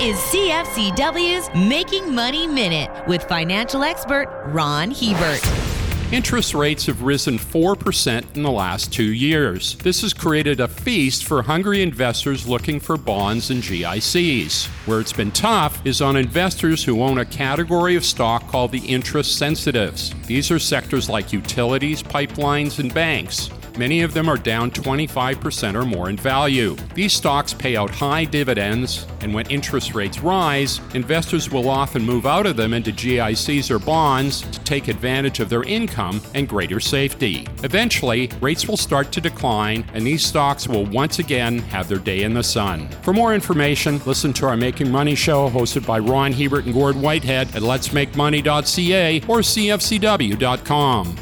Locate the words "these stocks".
26.92-27.54, 40.06-40.68